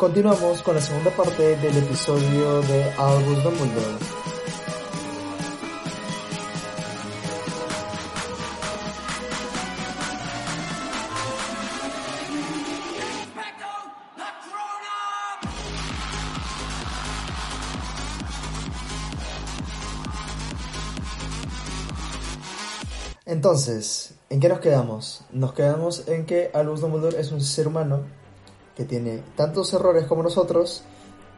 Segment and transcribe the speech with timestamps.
[0.00, 3.98] continuamos con la segunda parte del episodio de Albus Dumbledore.
[23.26, 25.26] Entonces, ¿en qué nos quedamos?
[25.30, 28.19] Nos quedamos en que Albus Dumbledore es un ser humano
[28.80, 30.84] que tiene tantos errores como nosotros,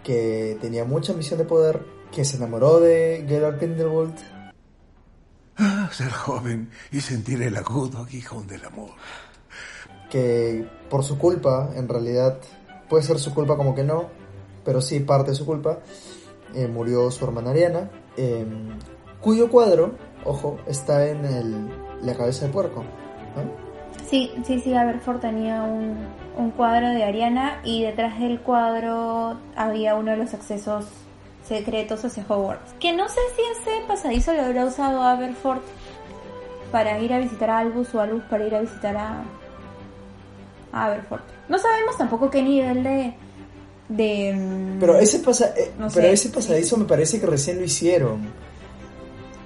[0.04, 4.14] que tenía mucha ambición de poder, que se enamoró de Gerard Grindelwald.
[5.56, 8.90] Ah, ser joven y sentir el agudo aguijón del amor.
[10.08, 12.38] Que por su culpa, en realidad,
[12.88, 14.08] puede ser su culpa como que no,
[14.64, 15.80] pero sí parte de su culpa,
[16.54, 18.46] eh, murió su hermana Ariana, eh,
[19.20, 21.70] cuyo cuadro, ojo, está en el,
[22.02, 22.84] la cabeza de puerco.
[23.34, 23.71] ¿no?
[24.12, 25.96] Sí, sí, sí, Aberford tenía un,
[26.36, 30.84] un cuadro de Ariana y detrás del cuadro había uno de los accesos
[31.48, 32.74] secretos hacia Hogwarts.
[32.78, 35.62] Que no sé si ese pasadizo lo habrá usado Aberford
[36.70, 39.22] para ir a visitar a Albus o Albus para ir a visitar a,
[40.72, 41.22] a Aberford.
[41.48, 43.14] No sabemos tampoco qué nivel de...
[43.88, 46.12] de Pero ese, pasa, eh, No pero sé.
[46.12, 48.28] ese pasadizo me parece que recién lo hicieron.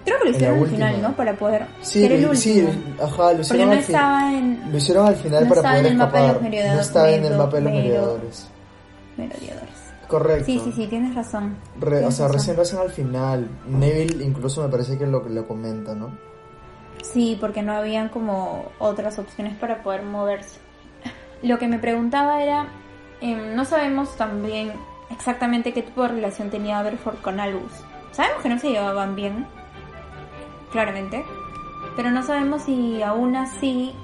[0.07, 1.17] Creo que lo hicieron al final, ¿no?
[1.17, 2.83] Para poder Sí, ser el lo- sí, último.
[3.05, 5.63] ajá, lo Porque hicieron, no al fin- estaba en lo hicieron al final no para
[5.63, 6.51] poder en el mapa de los escapar.
[6.51, 8.49] merodeadores- no estaba en el mapa de los mero- mediadores.
[9.17, 9.77] Merodeadores.
[10.09, 10.45] Correcto.
[10.47, 11.57] Sí, sí, sí, tienes razón.
[11.81, 12.33] Re- o sea, razón.
[12.39, 13.49] recién lo hacen al final.
[13.67, 16.11] Neville incluso me parece que lo, lo comenta, ¿no?
[17.03, 20.59] Sí, porque no habían como otras opciones para poder moverse.
[21.43, 22.67] Lo que me preguntaba era,
[23.21, 24.73] em, no sabemos también
[25.11, 27.73] exactamente qué tipo de relación tenía Aberford con Albus.
[28.13, 29.47] Sabemos que no se llevaban bien,
[30.71, 31.25] claramente,
[31.97, 33.95] pero no sabemos si aún así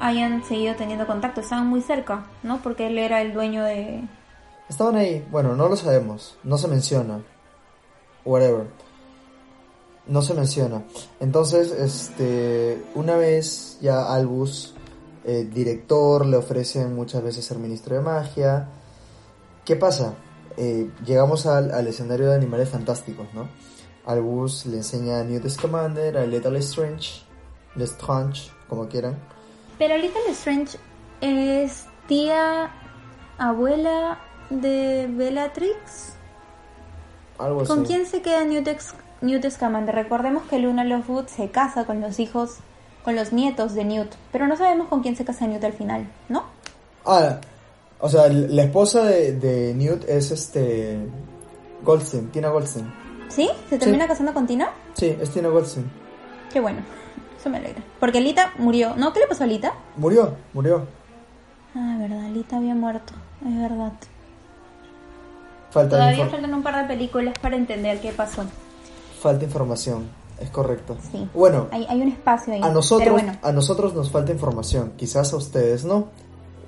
[0.00, 1.40] hayan seguido teniendo contacto.
[1.40, 2.60] Estaban muy cerca, ¿no?
[2.62, 4.02] Porque él era el dueño de...
[4.68, 5.26] Estaban ahí.
[5.30, 6.36] Bueno, no lo sabemos.
[6.42, 7.20] No se menciona.
[8.24, 8.66] Whatever.
[10.06, 10.82] No se menciona.
[11.20, 14.74] Entonces, este, una vez ya Albus,
[15.24, 18.68] eh, director, le ofrecen muchas veces ser ministro de magia.
[19.64, 20.14] ¿Qué pasa?
[20.56, 23.48] Eh, llegamos al, al escenario de animales fantásticos, ¿no?
[24.06, 27.22] Albus le enseña a Newt Scamander, a Lethal Strange,
[27.74, 29.16] Lestrange, como quieran.
[29.78, 30.78] Pero Little Strange
[31.20, 32.70] es tía,
[33.38, 34.18] abuela
[34.48, 36.14] de Bellatrix.
[37.38, 37.68] Algo así.
[37.68, 39.94] ¿Con quién se queda Newt, Ex- Newt Scamander?
[39.94, 42.56] Recordemos que Luna Lovegood se casa con los hijos,
[43.04, 46.06] con los nietos de Newt, pero no sabemos con quién se casa Newt al final,
[46.28, 46.44] ¿no?
[47.04, 47.40] Ah,
[48.00, 50.98] o sea, la esposa de, de Newt es este.
[51.84, 52.90] Goldstein, Tina Goldstein.
[53.28, 53.50] ¿Sí?
[53.68, 54.70] ¿Se termina casando con Tina?
[54.94, 55.90] Sí, es Tina Goldstein.
[56.52, 56.78] Qué bueno,
[57.38, 57.82] eso me alegra.
[58.00, 59.12] Porque Lita murió, ¿no?
[59.12, 59.74] ¿Qué le pasó a Lita?
[59.96, 60.86] Murió, murió.
[61.74, 63.12] Ah, verdad, Lita había muerto,
[63.46, 63.92] es verdad.
[65.70, 68.44] Falta, Todavía faltan un par de películas para entender qué pasó.
[69.20, 70.08] falta información,
[70.40, 70.96] es correcto.
[71.12, 71.28] Sí.
[71.34, 72.62] Bueno, Hay, hay un espacio ahí.
[72.62, 74.92] a nosotros, bueno, a nosotros nos falta información.
[74.96, 76.08] Quizás a ustedes no.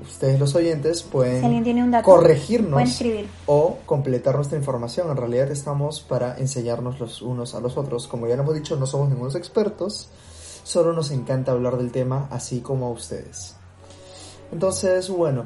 [0.00, 5.10] Ustedes los oyentes pueden si dato, corregirnos pueden o completar nuestra información.
[5.10, 8.06] En realidad estamos para enseñarnos los unos a los otros.
[8.06, 10.08] Como ya lo hemos dicho, no somos ningunos expertos,
[10.62, 13.56] solo nos encanta hablar del tema así como a ustedes.
[14.52, 15.44] Entonces, bueno,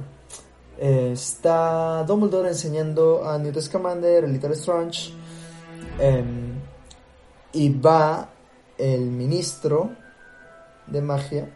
[0.78, 5.12] eh, está Dumbledore enseñando a Newt Scamander, el Little Strange,
[5.98, 6.60] em,
[7.54, 8.28] y va
[8.76, 9.90] el ministro
[10.86, 11.50] de magia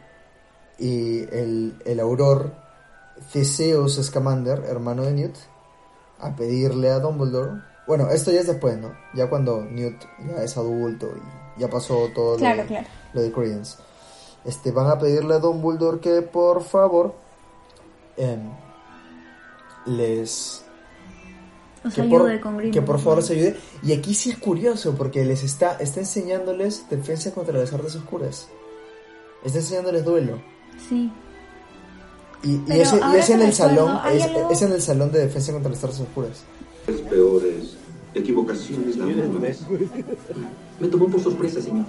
[0.78, 2.65] y el, el auror
[3.32, 5.36] Theseus Scamander, hermano de Newt,
[6.20, 7.62] a pedirle a Dumbledore.
[7.86, 8.92] Bueno, esto ya es después, ¿no?
[9.14, 11.08] Ya cuando Newt ya es adulto
[11.56, 12.86] y ya pasó todo lo Claro, de- claro.
[13.12, 13.78] lo de Credence.
[14.44, 17.14] Este, van a pedirle a Dumbledore que por favor
[18.16, 18.40] em,
[19.86, 20.62] les
[21.94, 23.56] que por, con que por favor les ayude.
[23.82, 28.48] Y aquí sí es curioso porque les está, está enseñándoles defensa contra las artes oscuras.
[29.44, 30.40] Está enseñándoles duelo.
[30.88, 31.12] Sí.
[32.46, 35.18] Y, y Pero es, y en el salón, es, algo- es en el salón de
[35.20, 36.44] defensa contra las artes oscuras.
[36.86, 37.76] Las peores
[38.14, 39.48] equivocaciones la forma.
[40.80, 41.84] Me tomó por sorpresa, señor.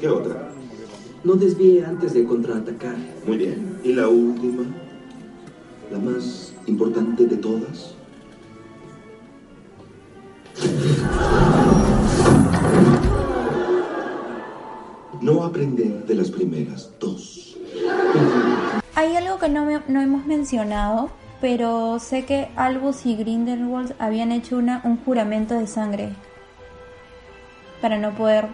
[0.00, 0.50] ¿Qué otra?
[1.22, 2.96] No desvíe antes de contraatacar.
[3.26, 3.78] Muy bien.
[3.84, 4.64] ¿Y la última?
[5.92, 7.94] ¿La más importante de todas?
[15.20, 17.37] No aprender de las primeras dos.
[19.48, 21.08] Que no, me- no hemos mencionado,
[21.40, 26.10] pero sé que Albus y Grindelwald habían hecho una, un juramento de sangre
[27.80, 28.48] para no poder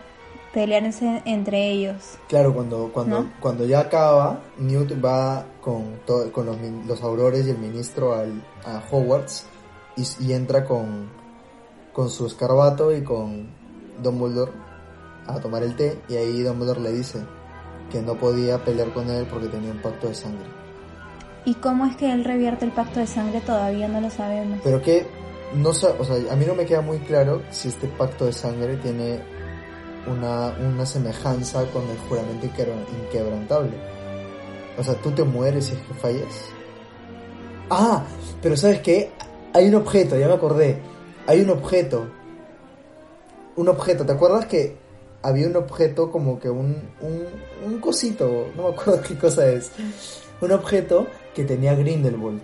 [0.52, 2.16] pelearse entre ellos.
[2.28, 3.30] Claro, cuando, cuando, ¿No?
[3.40, 6.46] cuando ya acaba, Newt va con, to- con
[6.86, 9.46] los aurores y el ministro al, a Hogwarts
[9.96, 11.08] y, y entra con,
[11.92, 13.48] con su escarbato y con
[14.00, 14.52] Dumbledore
[15.26, 17.18] a tomar el té y ahí Dumbledore le dice
[17.90, 20.62] que no podía pelear con él porque tenía un pacto de sangre.
[21.44, 23.40] ¿Y cómo es que él revierte el pacto de sangre?
[23.40, 24.60] Todavía no lo sabemos.
[24.64, 25.06] Pero que
[25.54, 28.32] no sa- o sea, a mí no me queda muy claro si este pacto de
[28.32, 29.20] sangre tiene
[30.06, 33.72] una, una semejanza con el juramento inquebra- inquebrantable.
[34.78, 36.34] O sea, tú te mueres si es que fallas.
[37.70, 38.04] Ah,
[38.42, 39.10] pero ¿sabes qué?
[39.52, 40.78] Hay un objeto, ya me acordé.
[41.26, 42.06] Hay un objeto.
[43.56, 44.76] Un objeto, ¿te acuerdas que
[45.22, 47.24] había un objeto como que un, un,
[47.64, 49.70] un cosito, no me acuerdo qué cosa es.
[50.40, 52.42] Un objeto que tenía Grindelwald.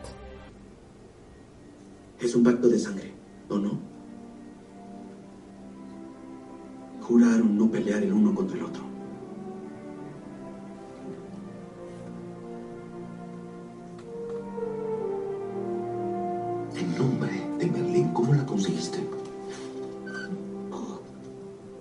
[2.18, 3.12] Es un pacto de sangre,
[3.48, 3.78] ¿o no?
[7.00, 8.82] Juraron no pelear el uno contra el otro.
[16.76, 18.98] En nombre de Merlín, ¿cómo la conseguiste?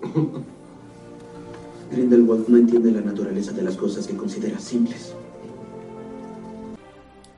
[1.90, 5.14] Grindelwald no entiende la naturaleza de las cosas que considera simples.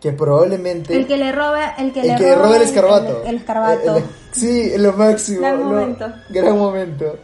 [0.02, 0.96] Que probablemente...
[0.96, 3.22] El que le roba, el que el le que roba roba el escarbato.
[3.22, 3.96] El, el escarbato.
[3.96, 4.04] Eh, el-
[4.40, 5.40] sí, lo máximo.
[5.40, 6.06] Gran lo- momento.
[6.28, 7.16] gran momento.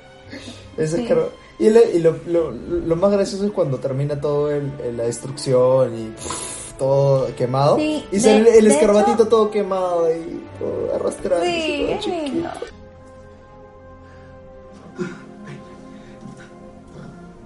[0.76, 1.02] Ese Sí.
[1.02, 1.28] escarba-
[1.58, 5.02] Y, le- y lo, lo- lo más gracioso es cuando termina todo el, el- la
[5.04, 7.76] destrucción y pff, todo quemado.
[7.78, 11.44] Sí, y sale de- el escarbatito hecho- todo quemado y todo arrastrando.
[11.44, 12.48] Sí, es lindo.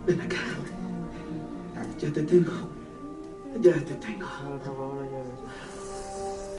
[0.07, 0.37] Ven acá.
[1.99, 2.51] Ya te tengo.
[3.63, 4.27] Ya te tengo.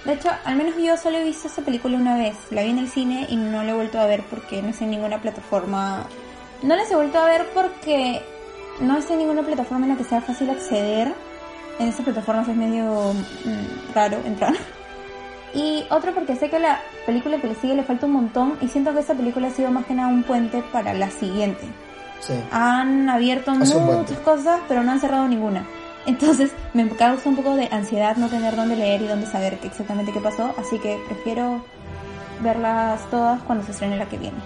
[0.06, 2.36] De hecho, al menos yo solo he visto esa película una vez.
[2.50, 4.90] La vi en el cine y no la he vuelto a ver porque no en
[4.90, 6.06] ninguna plataforma.
[6.62, 8.22] No las he vuelto a ver porque
[8.80, 11.14] no está en ninguna plataforma en la que sea fácil acceder.
[11.78, 14.54] En esas plataformas es medio mm, raro entrar.
[15.56, 18.58] Y otro porque sé que a la película que le sigue le falta un montón
[18.60, 21.62] y siento que esta película ha sido más que nada un puente para la siguiente.
[22.22, 22.34] Sí.
[22.52, 25.64] Han abierto Hace muchas cosas, pero no han cerrado ninguna.
[26.06, 30.12] Entonces me causa un poco de ansiedad no tener dónde leer y dónde saber exactamente
[30.12, 31.64] qué pasó, así que prefiero
[32.42, 34.38] verlas todas cuando se estrene la que viene.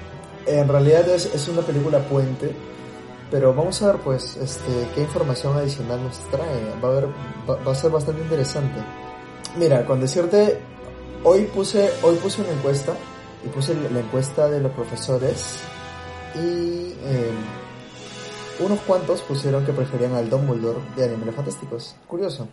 [0.45, 2.55] En realidad es, es una película puente.
[3.29, 6.73] Pero vamos a ver, pues, este, qué información adicional nos trae.
[6.81, 7.07] Va a, haber,
[7.67, 8.79] va, a ser bastante interesante.
[9.57, 10.59] Mira, con decirte,
[11.23, 12.93] hoy puse, hoy puse una encuesta
[13.43, 15.59] y puse la encuesta de los profesores
[16.35, 17.31] y eh,
[18.59, 21.95] unos cuantos pusieron que preferían al Dumbledore de Animales Fantásticos.
[22.07, 22.47] Curioso.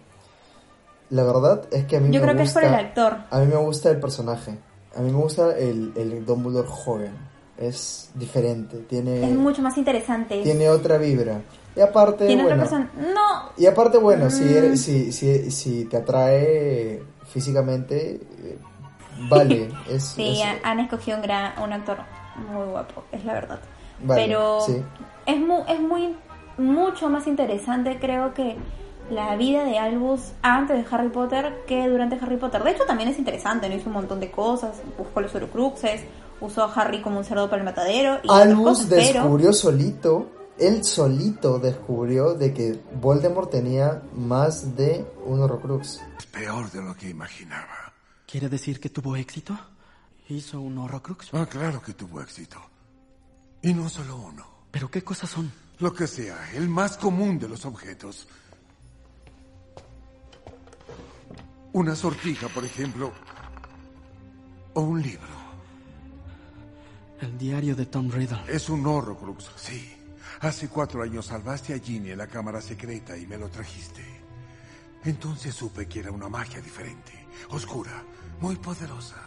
[1.10, 3.16] La verdad es que a mí Yo me creo que es gusta, por el actor.
[3.30, 4.58] a mí me gusta el personaje.
[4.96, 7.12] A mí me gusta el, el Dumbledore joven.
[7.56, 10.42] Es diferente, tiene Es mucho más interesante.
[10.42, 11.40] tiene otra vibra.
[11.76, 12.90] Y aparte, Tiene otra bueno, persona.
[13.14, 14.56] No, y aparte, bueno, si, Mm.
[14.56, 18.58] eres- si, si, si te atrae físicamente, eh,
[19.28, 19.68] vale.
[19.88, 21.98] Es, sí, es- han- han escogido un, gran, un actor
[22.48, 23.60] muy guapo, es la verdad.
[24.02, 24.82] vale, Pero sí.
[25.26, 26.16] Es, mu- es muy,
[26.58, 28.56] mucho más interesante, creo que
[29.10, 32.62] la vida de Albus antes de Harry Potter que durante Harry Potter.
[32.62, 33.74] De hecho, también es interesante, ¿no?
[33.74, 36.02] Hizo un montón de cosas, buscó los Horcruxes,
[36.40, 38.18] usó a Harry como un cerdo para el matadero.
[38.22, 45.04] Y Albus cosas, pero- descubrió solito, él solito descubrió de que Voldemort tenía más de
[45.26, 46.00] un Horrocrux.
[46.18, 47.92] Es peor de lo que imaginaba.
[48.26, 49.54] ¿Quiere decir que tuvo éxito?
[50.28, 51.28] Hizo un Horrocrux.
[51.34, 52.56] Ah, claro que tuvo éxito.
[53.60, 54.53] Y no solo uno.
[54.74, 55.52] ¿Pero qué cosas son?
[55.78, 58.26] Lo que sea, el más común de los objetos.
[61.72, 63.12] Una sortija, por ejemplo.
[64.74, 65.28] O un libro.
[67.20, 68.42] El diario de Tom Riddle.
[68.48, 69.96] Es un Horrocrux, sí.
[70.40, 74.02] Hace cuatro años salvaste a Ginny en la cámara secreta y me lo trajiste.
[75.04, 77.12] Entonces supe que era una magia diferente,
[77.50, 78.02] oscura,
[78.40, 79.22] muy poderosa.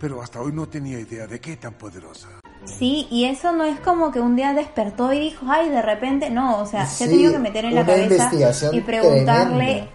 [0.00, 2.40] Pero hasta hoy no tenía idea de qué tan poderosa.
[2.64, 6.28] Sí, y eso no es como que un día despertó y dijo, ay, de repente,
[6.30, 8.30] no, o sea, se ha tenido que meter en la cabeza
[8.72, 9.90] y preguntarle, tremenda.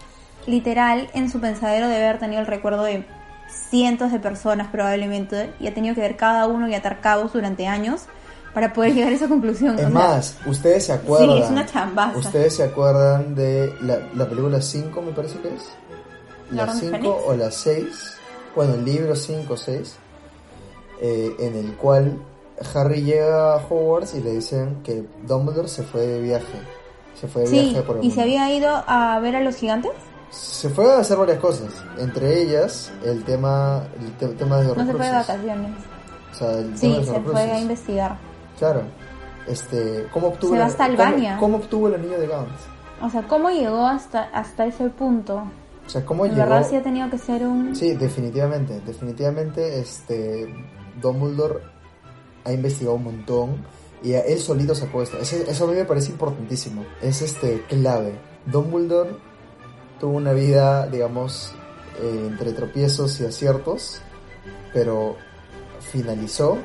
[0.46, 3.06] literal, en su pensadero de haber tenido el recuerdo de
[3.70, 7.66] cientos de personas probablemente, y ha tenido que ver cada uno y atar cabos durante
[7.66, 8.02] años
[8.52, 9.74] para poder llegar a esa conclusión.
[9.74, 11.36] Es o sea, más, ustedes se acuerdan.
[11.36, 12.18] Sí, es una chambaza.
[12.18, 15.70] Ustedes se acuerdan de la, la película 5, me parece que es.
[16.50, 17.14] ¿La La Orden 5 Fénix?
[17.26, 18.16] o la 6.
[18.54, 19.96] Bueno, el libro 5 o 6.
[21.00, 22.16] eh, en el cual
[22.74, 26.58] Harry llega a Hogwarts y le dicen que Dumbledore se fue de viaje.
[27.20, 29.56] Se fue de sí, viaje por el y se había ido a ver a los
[29.56, 29.92] gigantes,
[30.30, 31.72] Se fue a hacer varias cosas.
[31.98, 35.70] Entre ellas, el tema, el te- tema de los no se fue de vacaciones.
[36.32, 38.16] O sea, el tema Sí, de los se fue a investigar.
[38.58, 38.82] Claro.
[39.46, 41.36] este, cómo obtuvo, Se va la- hasta cómo- Albania.
[41.38, 42.48] cómo obtuvo el anillo de Gaunt.
[43.02, 45.44] O sea, ¿cómo llegó hasta, hasta ese punto?
[45.86, 46.48] O sea, cómo En llegó...
[46.48, 47.76] verdad sí ha tenido que ser un...
[47.76, 50.48] Sí, definitivamente, definitivamente, este,
[51.00, 51.60] Dumbledore
[52.44, 53.66] ha investigado un montón
[54.02, 55.18] y él solito sacó esto.
[55.18, 58.18] Eso a mí me parece importantísimo, es este clave.
[58.46, 59.16] Dumbledore
[59.98, 61.54] tuvo una vida, digamos,
[62.00, 64.00] eh, entre tropiezos y aciertos,
[64.72, 65.16] pero
[65.80, 66.58] finalizó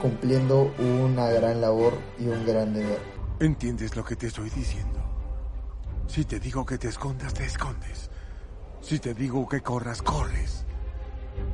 [0.00, 3.00] cumpliendo una gran labor y un gran deber.
[3.40, 4.98] ¿Entiendes lo que te estoy diciendo?
[6.06, 8.10] Si te digo que te escondas, te escondes.
[8.80, 10.64] Si te digo que corras, corres.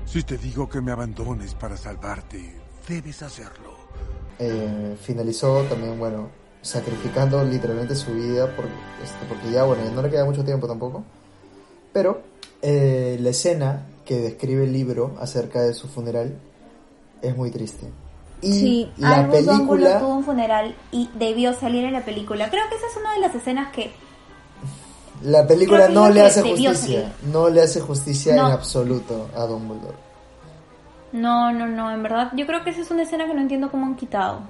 [0.05, 3.75] Si te digo que me abandones para salvarte, debes hacerlo.
[4.41, 6.29] eh, finalizó también, bueno,
[6.61, 8.65] sacrificando literalmente su vida por-
[9.03, 11.05] este, porque ya, bueno, no le queda mucho tiempo tampoco.
[11.93, 12.21] Pero
[12.63, 16.37] eh, la escena que describe el libro acerca de su funeral
[17.23, 17.87] es muy triste.
[18.43, 22.51] Y Sí, la Albus Dumbledore película, tuvo un funeral y debió salir en la película.
[22.51, 23.93] Creo que esa es una de las escenas que...
[25.23, 28.47] la película creo que no le hace justicia, no le hace justicia No.
[28.49, 29.95] en absoluto a Dumbledore.
[31.15, 32.31] No, no, no, en verdad.
[32.35, 34.41] Yo creo que esa es una escena que no entiendo cómo han quitado.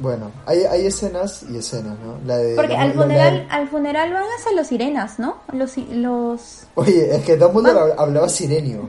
[0.00, 2.18] Bueno, hay, hay escenas y escenas, ¿no?
[2.24, 5.38] La de Porque la- al la- funeral, al funeral van hasta los sirenas, ¿no?
[5.52, 6.66] Los, los...
[6.76, 8.88] Oye, es que Dumbledore hab- hablaba sirenio.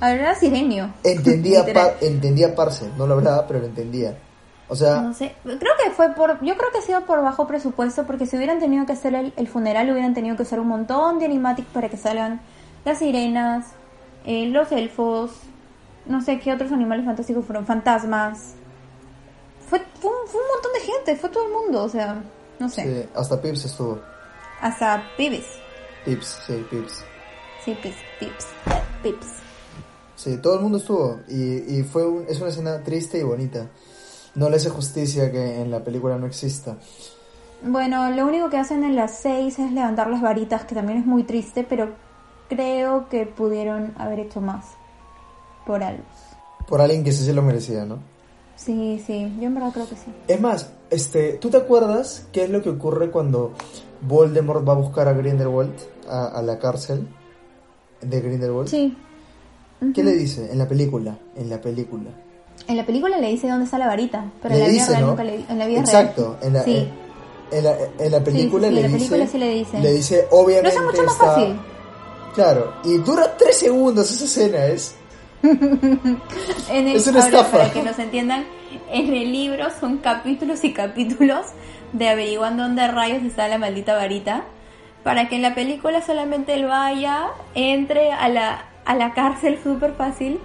[0.00, 0.90] Hablaba sirenio.
[1.04, 4.16] Entendía, par- entendía Parse, no lo hablaba, pero lo entendía.
[4.70, 7.46] O sea, No sé, creo que fue por, yo creo que ha sido por bajo
[7.46, 10.68] presupuesto, porque si hubieran tenido que hacer el, el funeral, hubieran tenido que usar un
[10.68, 12.40] montón de animatics para que salgan
[12.84, 13.64] las sirenas,
[14.28, 15.30] eh, los elfos,
[16.06, 18.54] no sé qué otros animales fantásticos fueron, fantasmas.
[19.68, 22.22] Fue, fue, un, fue un montón de gente, fue todo el mundo, o sea,
[22.58, 24.00] no sé, sí, hasta Pips estuvo.
[24.60, 25.46] hasta Pibis.
[26.04, 27.04] Pips, sí, Pips.
[27.64, 28.46] Sí, Pips, Pips,
[29.02, 29.26] Pips.
[30.16, 31.20] Sí, todo el mundo estuvo.
[31.28, 33.66] Y, y fue un- es una escena triste y bonita.
[34.34, 36.76] No le hace justicia que en la película no exista.
[37.62, 41.06] Bueno, lo único que hacen en las seis es levantar las varitas, que también es
[41.06, 41.90] muy triste, pero
[42.48, 44.66] creo que pudieron haber hecho más
[45.66, 46.04] por Albus.
[46.66, 47.98] Por alguien que sí se lo merecía, ¿no?
[48.56, 50.12] Sí, sí, yo en verdad creo que sí.
[50.26, 53.52] Es más, este, ¿tú te acuerdas qué es lo que ocurre cuando
[54.02, 55.74] Voldemort va a buscar a Grindelwald
[56.08, 57.06] a, a la cárcel
[58.00, 58.68] de Grindelwald?
[58.68, 58.96] Sí.
[59.94, 61.16] ¿Qué le dice en la película?
[61.36, 62.10] En la película.
[62.66, 64.90] En la película le dice dónde está la varita, pero Le en la vida dice,
[64.92, 65.10] real ¿no?
[65.10, 66.46] nunca le En la vida Exacto, real.
[66.48, 66.76] en la, sí.
[67.52, 69.08] en, en la, en la película sí, le en la dice.
[69.08, 69.78] película sí le dice.
[69.80, 70.76] Le dice, obviamente.
[70.76, 71.60] Hace mucho más está- fácil.
[72.34, 74.94] Claro, y dura tres segundos esa escena, es.
[75.42, 77.58] En el, Es una ahora, estafa.
[77.58, 78.44] Para que nos entiendan,
[78.90, 81.46] en el libro son capítulos y capítulos
[81.92, 84.44] de averiguando dónde rayos está la maldita varita.
[85.04, 89.94] Para que en la película solamente él vaya, entre a la, a la cárcel súper
[89.94, 90.40] fácil.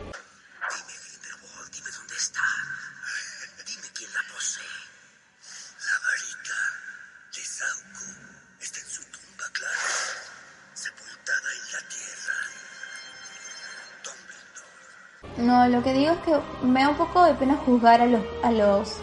[15.73, 16.33] Lo que digo es que
[16.65, 18.97] me da un poco de pena juzgar a los, a los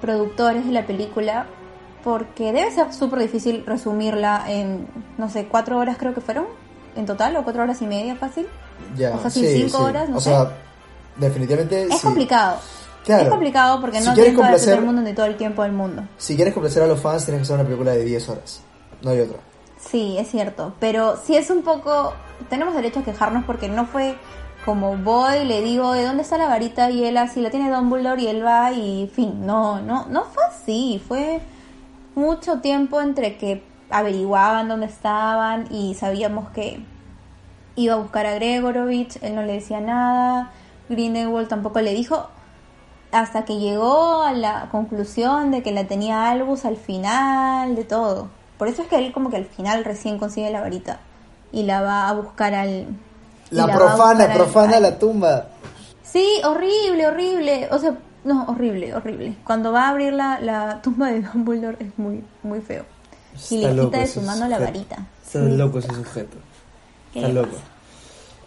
[0.00, 1.46] productores de la película
[2.04, 4.86] porque debe ser súper difícil resumirla en,
[5.18, 6.46] no sé, cuatro horas creo que fueron
[6.96, 8.46] en total o cuatro horas y media fácil.
[8.96, 10.30] Ya, O fácil cinco horas, no o sé.
[10.30, 10.50] sea,
[11.16, 11.82] definitivamente.
[11.84, 12.06] Es sí.
[12.06, 12.56] complicado.
[13.04, 13.22] Claro.
[13.24, 15.62] Es complicado porque Si no quieres tienes todo complacer- el mundo ni todo el tiempo
[15.62, 16.02] del mundo.
[16.16, 18.62] Si quieres complacer a los fans, tienes que hacer una película de 10 horas.
[19.02, 19.38] No hay otra.
[19.78, 20.74] Sí, es cierto.
[20.80, 22.14] Pero sí es un poco.
[22.48, 24.16] Tenemos derecho a quejarnos porque no fue
[24.64, 28.22] como voy, le digo de dónde está la varita y él así la tiene Dumbledore
[28.22, 29.46] y él va y fin.
[29.46, 31.02] No, no, no fue así.
[31.06, 31.40] Fue
[32.14, 36.80] mucho tiempo entre que averiguaban dónde estaban y sabíamos que
[37.76, 40.52] iba a buscar a Gregorovich, él no le decía nada,
[40.88, 42.28] Grindelwald tampoco le dijo,
[43.12, 48.28] hasta que llegó a la conclusión de que la tenía Albus al final de todo.
[48.58, 51.00] Por eso es que él como que al final recién consigue la varita
[51.52, 52.86] y la va a buscar al...
[53.50, 55.46] La profana, profana la tumba.
[56.02, 57.68] Sí, horrible, horrible.
[57.70, 59.36] O sea, no, horrible, horrible.
[59.44, 62.84] Cuando va a abrir la, la tumba de Dumbledore es muy, muy feo.
[63.50, 64.96] Y le Está quita de su mano la varita.
[65.24, 65.56] Está Sí.
[65.56, 66.36] loco ese sujeto.
[67.12, 67.48] ¿Qué Está loco.
[67.52, 67.62] pasa?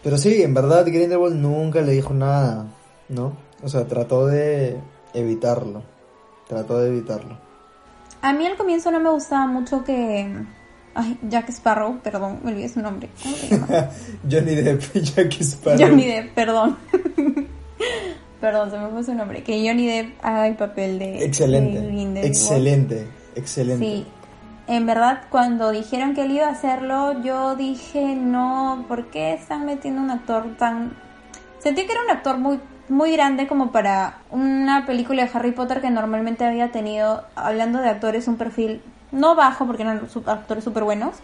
[0.03, 2.65] Pero sí, en verdad Grindelwald nunca le dijo nada,
[3.07, 3.38] ¿no?
[3.63, 4.77] O sea, trató de
[5.13, 5.83] evitarlo.
[6.50, 7.38] Trató de evitarlo.
[8.22, 10.29] A mí al comienzo no me gustaba mucho que...
[10.95, 13.09] Ay, Jack Sparrow, perdón, me olvidé su nombre.
[13.21, 13.67] ¿Cómo se llama?
[14.29, 15.79] Johnny Depp, Jack Sparrow.
[15.79, 16.77] Johnny Depp, perdón.
[18.41, 19.43] perdón, se me fue su nombre.
[19.43, 21.05] Que Johnny Depp haga el papel de...
[21.05, 23.85] de Excelente, excelente, excelente.
[23.85, 24.05] Sí,
[24.67, 29.65] en verdad cuando dijeron que él iba a hacerlo, yo dije, no, ¿por qué están
[29.65, 30.93] metiendo un actor tan...
[31.59, 32.59] Sentí que era un actor muy
[32.89, 37.89] muy grande como para una película de Harry Potter que normalmente había tenido, hablando de
[37.89, 38.81] actores, un perfil
[39.13, 41.15] no bajo porque eran actores súper buenos,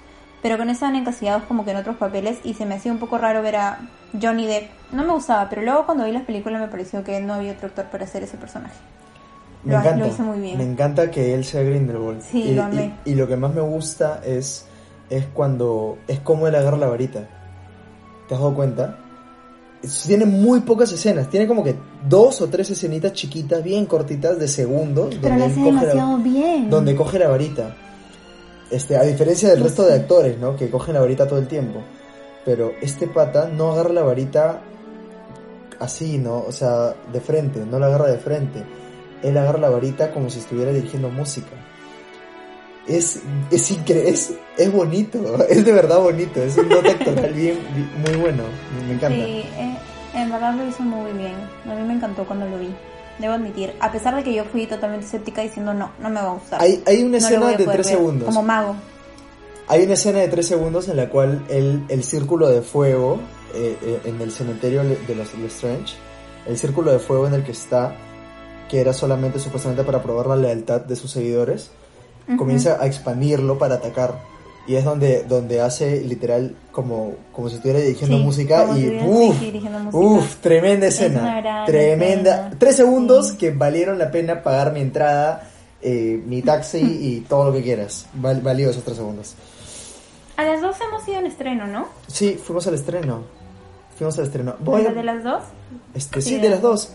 [0.42, 3.18] pero con estaban encasillados como que en otros papeles y se me hacía un poco
[3.18, 3.80] raro ver a
[4.22, 4.70] Johnny Depp.
[4.94, 7.68] No me gustaba, pero luego cuando vi las películas me pareció que no había otro
[7.68, 8.76] actor para hacer ese personaje.
[9.66, 9.98] Me Lo- encanta.
[10.06, 10.58] lo hizo muy bien.
[10.58, 12.22] Me encanta que él sea Grindelwald.
[12.22, 12.94] Sí, y, lo amé.
[13.04, 14.66] y- y lo que más me gusta es,
[15.10, 15.98] es cuando.
[16.08, 17.28] Es como él agarra la varita.
[18.30, 18.96] ¿Te has dado cuenta?
[20.06, 21.30] Tiene muy pocas escenas.
[21.30, 21.76] Tiene como que
[22.08, 25.16] dos o tres escenitas chiquitas, bien cortitas, de segundos.
[25.22, 26.70] Pero él hace coge la- bien.
[26.70, 27.76] donde coge la varita.
[28.72, 30.56] Este, a diferencia del resto de actores, ¿no?
[30.56, 31.80] Que cogen la varita todo el tiempo.
[32.46, 34.62] Pero este pata no agarra la varita
[35.80, 36.40] así, ¿no?
[36.48, 38.64] O sea, de frente, no la agarra de frente.
[39.24, 41.50] Él agarra la varita como si estuviera dirigiendo música.
[42.88, 43.20] Es,
[43.52, 48.16] es increíble, es, es bonito, es de verdad bonito, es un actoral bien, bien- muy
[48.22, 48.44] bueno,
[48.80, 49.26] me, me encanta.
[49.26, 49.78] Sí, eh,
[50.14, 51.36] en verdad lo hizo muy bien.
[51.66, 52.74] A mí me encantó cuando lo vi.
[53.20, 56.30] Debo admitir, a pesar de que yo fui totalmente escéptica diciendo no, no me va
[56.30, 56.62] a gustar.
[56.62, 58.26] Hay, hay una No escena de tres segundos.
[58.26, 58.76] Como mago.
[59.68, 63.20] Hay una escena de tres segundos en la cual el, el círculo de fuego
[63.54, 65.96] eh, eh, en el cementerio de los Lestrange,
[66.46, 67.96] el círculo de fuego en el que está,
[68.70, 71.72] que era solamente supuestamente para probar la lealtad de sus seguidores,
[72.38, 74.22] comienza a expandirlo para atacar.
[74.68, 79.94] Y es donde, donde hace literal como, como si estuviera dirigiendo Sí, música y uff,
[79.94, 81.66] uff, tremenda escena.
[81.66, 82.32] Tremenda.
[82.36, 82.56] escena.
[82.60, 83.38] Tres segundos Sí.
[83.38, 85.50] que valieron la pena pagar mi entrada,
[85.82, 88.06] eh, mi taxi y todo lo que quieras.
[88.14, 89.34] Val- valió esos tres segundos.
[90.38, 91.88] A las dos hemos ido en estreno, ¿no?
[92.08, 93.24] Sí, fuimos al estreno.
[93.98, 94.56] Fuimos al estreno.
[94.60, 95.44] Voy a- ¿De las dos?
[95.96, 96.94] este, Sí, sí, de las dos.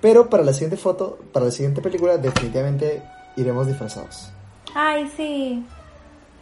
[0.00, 3.02] Pero para la siguiente foto, para la siguiente película, definitivamente
[3.36, 4.30] iremos disfrazados.
[4.74, 5.64] Ay, sí.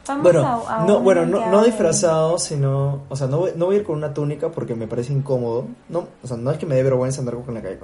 [0.07, 3.77] Vamos Bueno, a, a no, bueno, no, disfrazados, sino, o sea, no voy, no voy
[3.77, 5.67] a ir con una túnica porque me parece incómodo.
[5.89, 7.79] No, o sea, no es que me dé vergüenza andar con la calle,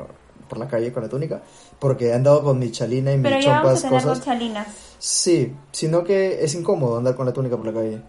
[0.48, 1.42] por la calle con la túnica,
[1.78, 4.18] porque he andado con mi chalina y Pero mis ya vamos a chompas, tener cosas.
[4.18, 4.66] dos chalinas.
[4.98, 8.00] Sí, sino que es incómodo andar con la túnica por la calle.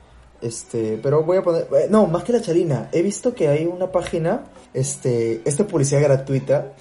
[0.42, 3.66] Este, pero voy a poner, eh, no, más que la chalina, he visto que hay
[3.66, 4.44] una página,
[4.74, 6.74] este, esta publicidad gratuita,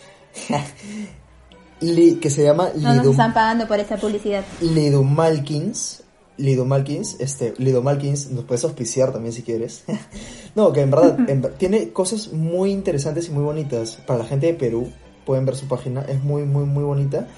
[1.80, 4.44] li- que se llama No nos están pagando por esta publicidad.
[4.60, 6.02] Lidumalkins,
[6.38, 9.84] Lidumalkins, este, Lidumalkins, nos puedes auspiciar también si quieres.
[10.54, 13.98] no, que en verdad, en ver- tiene cosas muy interesantes y muy bonitas.
[14.06, 14.90] Para la gente de Perú,
[15.26, 17.28] pueden ver su página, es muy, muy, muy bonita.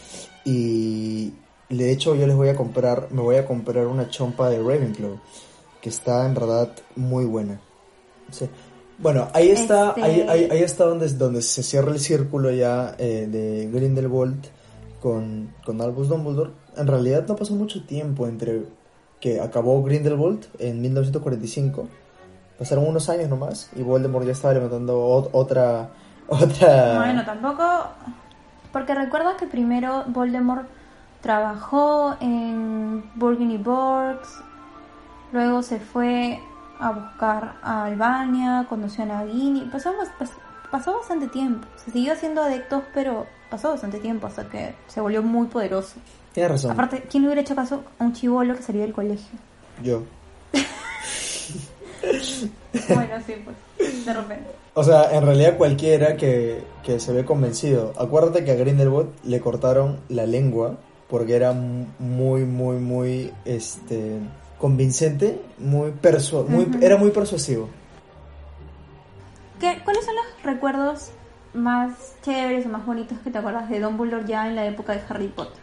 [0.44, 1.32] Y
[1.68, 5.18] de hecho yo les voy a comprar, me voy a comprar una chompa de Ravenclaw,
[5.80, 7.60] que está en verdad muy buena.
[8.30, 8.46] Sí.
[8.98, 12.94] Bueno, ahí está, Este- ahí, ahí, ahí está donde, donde se cierra el círculo ya
[12.98, 14.44] eh, de Grindelwald
[15.00, 16.52] con, con Albus Dumbledore.
[16.76, 18.62] En realidad no pasó mucho tiempo entre
[19.24, 21.88] que acabó Grindelwald en 1945.
[22.58, 25.88] Pasaron unos años nomás y Voldemort ya estaba levantando ot- otra...
[26.28, 26.98] otra...
[26.98, 27.64] Bueno, tampoco.
[28.70, 30.66] Porque recuerda que primero Voldemort
[31.22, 34.28] trabajó en Burgundy Borgs,
[35.32, 36.38] luego se fue
[36.78, 39.62] a buscar a Albania, conoció a Nagini.
[39.72, 39.92] Pasó,
[40.70, 41.66] pasó bastante tiempo.
[41.82, 43.24] Se siguió haciendo adeptos, pero
[43.54, 45.94] pasó bastante tiempo hasta que se volvió muy poderoso.
[46.32, 46.72] Tienes razón.
[46.72, 49.38] Aparte, ¿quién le hubiera hecho caso a un chivolo que salió del colegio?
[49.82, 50.02] Yo.
[52.88, 54.50] Bueno, sí, pues, de repente.
[54.74, 57.92] O sea, en realidad cualquiera que, que se ve convencido.
[57.96, 60.76] Acuérdate que a Grindelwald le cortaron la lengua
[61.08, 64.18] porque era mu- muy, muy, muy, este,
[64.58, 67.68] convincente, muy persu muy, era muy persuasivo.
[69.60, 71.10] ¿Qué, ¿Cuáles son los recuerdos
[71.54, 75.02] más chéveres o más bonitos que te acuerdas de Dumbledore ya en la época de
[75.08, 75.62] Harry Potter?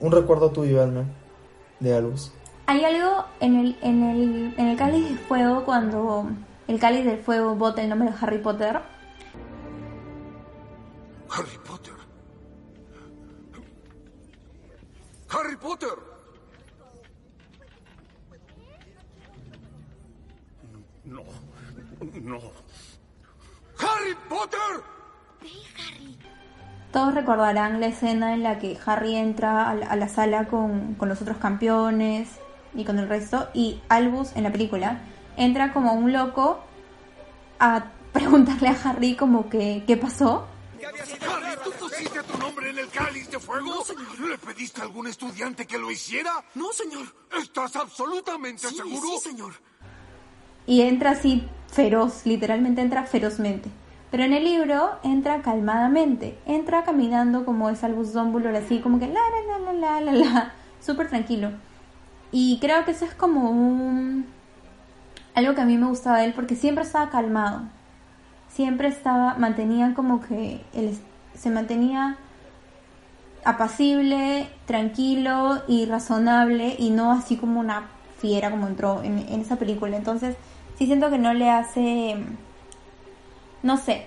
[0.00, 1.04] Un recuerdo tuyo, Alma,
[1.78, 2.32] de Albus.
[2.66, 6.26] Hay algo en el, en el, en el cáliz de fuego cuando
[6.68, 8.80] el cáliz del fuego bota el nombre de Harry Potter.
[27.36, 31.08] Recordarán la escena en la que Harry entra a la, a la sala con, con
[31.08, 32.28] los otros campeones
[32.74, 35.00] y con el resto y Albus en la película
[35.36, 36.60] entra como un loco
[37.58, 40.46] a preguntarle a Harry como que qué pasó
[40.82, 43.84] Harry, ¿tú pusiste tu nombre en el cáliz de fuego?
[44.28, 46.32] ¿Le pediste a algún estudiante que lo hiciera?
[46.54, 47.06] No, señor.
[47.40, 49.06] ¿Estás absolutamente Sí, seguro?
[49.20, 49.52] sí, señor.
[50.66, 53.70] y entra así feroz, literalmente entra ferozmente.
[54.12, 59.08] Pero en el libro entra calmadamente, entra caminando como es Albus Dumbledore, así como que
[59.08, 61.50] la la la la la la la, súper tranquilo.
[62.30, 64.26] Y creo que eso es como un
[65.34, 67.62] algo que a mí me gustaba de él porque siempre estaba calmado.
[68.48, 70.96] siempre estaba, mantenían como que él
[71.34, 72.16] se mantenía
[73.44, 79.56] apacible, tranquilo y razonable y no así como una fiera como entró en, en esa
[79.56, 79.96] película.
[79.96, 80.36] Entonces,
[80.76, 82.16] sí siento que no le hace,
[83.62, 84.06] no sé,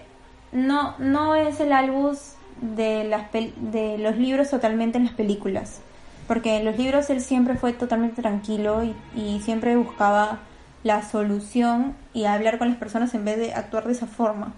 [0.51, 5.79] no, no es el albus de, las de los libros totalmente en las películas.
[6.27, 8.83] Porque en los libros él siempre fue totalmente tranquilo
[9.15, 10.39] y, siempre buscaba
[10.83, 14.53] la solución y hablar con las personas en vez de actuar de esa forma.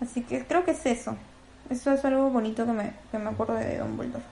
[0.00, 1.16] Así que creo que es eso.
[1.70, 4.24] Eso es algo bonito que me, que me acuerdo de Don Dumbledore.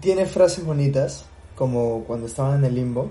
[0.00, 3.10] Tiene frases bonitas, como cuando estaban en el limbo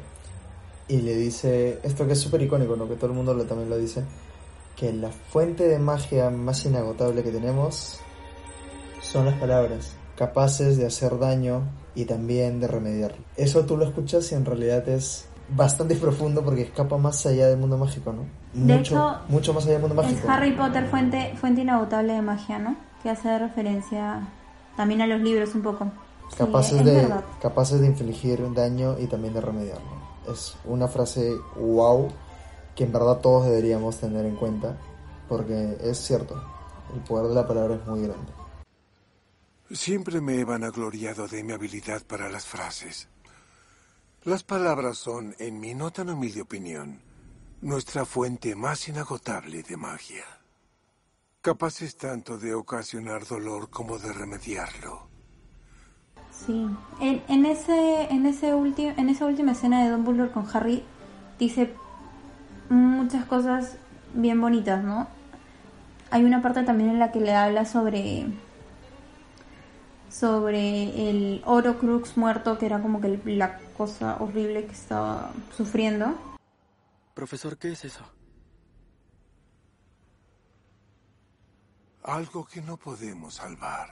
[0.88, 2.88] y le dice, esto que es súper icónico, ¿no?
[2.90, 4.04] que todo el mundo lo, también lo dice,
[4.76, 8.00] que la fuente de magia más inagotable que tenemos
[9.02, 11.64] son las palabras, capaces de hacer daño
[11.96, 13.24] y también de remediarlo.
[13.36, 17.58] Eso tú lo escuchas y en realidad es bastante profundo porque escapa más allá del
[17.58, 18.26] mundo mágico, ¿no?
[18.54, 20.20] De hecho, mucho más allá del mundo mágico.
[20.24, 22.76] Es Harry Potter fuente, fuente inagotable de magia, ¿no?
[23.04, 24.28] Que hace referencia
[24.76, 25.92] también a los libros un poco.
[26.38, 30.02] Capaces, sí, de, capaces de infligir daño y también de remediarlo.
[30.32, 32.08] Es una frase wow
[32.76, 34.78] que en verdad todos deberíamos tener en cuenta
[35.32, 36.44] porque es cierto,
[36.94, 38.34] el poder de la palabra es muy grande.
[39.72, 43.08] Siempre me he vanagloriado de mi habilidad para las frases.
[44.26, 47.02] Las palabras son, en mi nota no humilde opinión,
[47.62, 50.26] nuestra fuente más inagotable de magia.
[51.42, 55.08] Capaces tanto de ocasionar dolor como de remediarlo.
[56.30, 56.68] Sí,
[57.00, 60.84] en, en ese, en ese en esa última escena de Dumbledore con Harry
[61.40, 61.74] dice
[62.72, 63.78] muchas cosas
[64.14, 65.08] bien bonitas, ¿no?
[66.10, 68.26] Hay una parte también en la que le habla sobre
[70.10, 76.16] sobre el oro crux muerto, que era como que la cosa horrible que estaba sufriendo.
[77.14, 78.04] Profesor, ¿qué es eso?
[82.04, 83.90] Algo que no podemos salvar.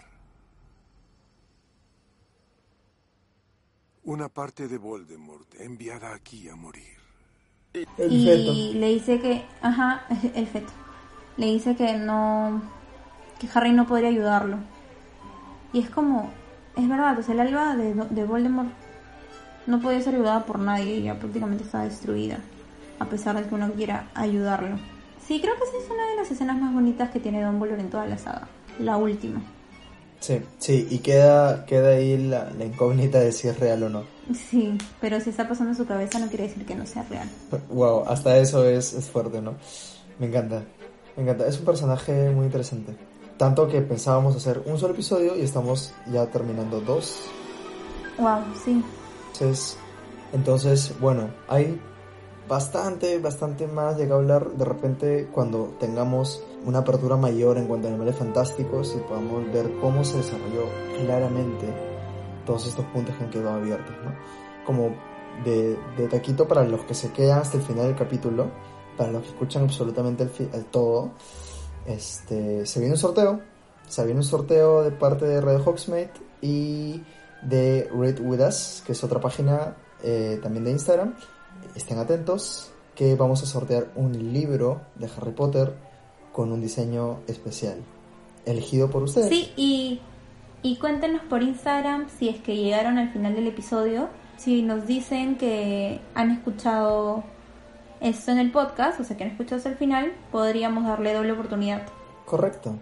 [4.04, 6.99] Una parte de Voldemort enviada aquí a morir.
[7.98, 10.04] Y le dice que, ajá,
[10.36, 10.72] el feto.
[11.38, 12.62] Le dice que no,
[13.40, 14.58] que Harry no podría ayudarlo.
[15.72, 16.32] Y es como,
[16.76, 18.70] es verdad, o sea, el alba de, de Voldemort
[19.68, 22.40] no podía ser ayudada por nadie, ya prácticamente está destruida,
[23.00, 24.78] a pesar de que uno quiera ayudarlo.
[25.26, 27.90] Sí, creo que esa es una de las escenas más bonitas que tiene Dumbledore en
[27.90, 28.48] toda la saga,
[28.80, 29.42] la última.
[30.20, 34.04] Sí, sí, y queda, queda ahí la, la, incógnita de si es real o no.
[34.34, 37.28] Sí, pero si está pasando en su cabeza no quiere decir que no sea real.
[37.70, 39.56] Wow, hasta eso es, es fuerte, ¿no?
[40.20, 40.64] Me encanta,
[41.16, 41.48] me encanta.
[41.48, 42.96] Es un personaje muy interesante.
[43.38, 47.22] Tanto que pensábamos hacer un solo episodio y estamos ya terminando dos.
[48.18, 48.84] Wow, sí.
[49.34, 49.78] Entonces,
[50.34, 51.80] entonces bueno, hay
[52.48, 57.88] bastante, bastante más de que hablar de repente cuando tengamos una apertura mayor en cuanto
[57.88, 60.66] a animales fantásticos y podamos ver cómo se desarrolló
[61.00, 61.89] claramente
[62.50, 64.12] todos estos puntos que han quedado abiertos, ¿no?
[64.66, 64.96] Como
[65.46, 68.50] de, de taquito para los que se quedan hasta el final del capítulo,
[68.98, 71.12] para los que escuchan absolutamente el, el todo,
[71.86, 73.40] este, se viene un sorteo,
[73.88, 77.04] se viene un sorteo de parte de Red Hogsmate y
[77.44, 81.14] de Read With Us, que es otra página eh, también de Instagram.
[81.76, 85.76] Estén atentos que vamos a sortear un libro de Harry Potter
[86.34, 87.78] con un diseño especial,
[88.44, 89.30] elegido por ustedes.
[89.30, 90.02] Sí, y,
[90.62, 95.38] y cuéntenos por Instagram si es que llegaron al final del episodio, si nos dicen
[95.38, 97.24] que han escuchado
[98.02, 101.34] esto en el podcast, o sea que han escuchado hasta el final, podríamos darle doble
[101.34, 101.84] oportunidad.
[102.26, 102.76] Correcto,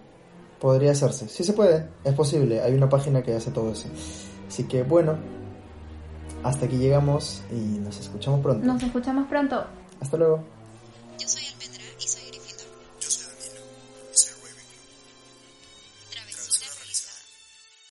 [0.60, 3.88] podría hacerse, sí se puede, es posible, hay una página que hace todo eso.
[4.48, 5.18] Así que bueno,
[6.44, 8.66] hasta aquí llegamos y nos escuchamos pronto.
[8.66, 9.66] Nos escuchamos pronto.
[10.00, 10.44] Hasta luego.